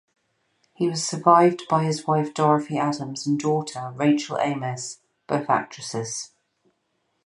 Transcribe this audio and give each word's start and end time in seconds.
He 0.73 0.89
was 0.89 1.05
survived 1.07 1.61
by 1.69 1.83
his 1.83 2.07
wife 2.07 2.33
Dorothy 2.33 2.79
Adams 2.79 3.27
and 3.27 3.39
daughter, 3.39 3.91
Rachel 3.95 4.39
Ames, 4.39 4.97
both 5.27 5.47
actresses. 5.47 6.31